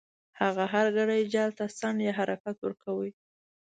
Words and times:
هغه 0.41 0.63
هر 0.73 0.85
ګړی 0.97 1.19
جال 1.33 1.49
ته 1.57 1.65
څنډ 1.77 1.97
یا 2.07 2.13
حرکت 2.19 2.55
ورکاوه. 2.61 3.09